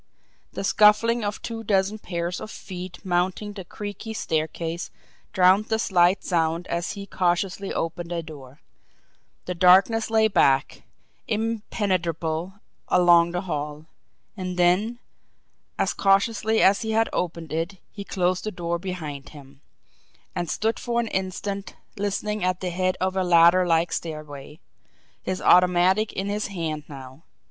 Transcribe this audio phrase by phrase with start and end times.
[0.53, 4.89] The scuffling of two dozen pairs of feet mounting the creaky staircase
[5.31, 8.61] drowned the slight sound as he cautiously opened a door;
[9.45, 10.81] the darkness lay black,
[11.27, 12.53] impenetrable,
[12.87, 13.85] along the hall.
[14.35, 14.97] And then,
[15.77, 19.61] as cautiously as he had opened it, he closed the door behind him,
[20.33, 24.59] and stood for an instant listening at the head of a ladder like stairway,
[25.21, 27.21] his automatic in his hand now.